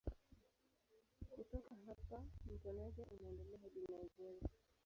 Kutoka 1.31 1.75
hapa 1.85 2.23
mto 2.45 2.71
Niger 2.71 3.05
unaendelea 3.11 3.59
hadi 3.61 3.81
Nigeria. 4.03 4.49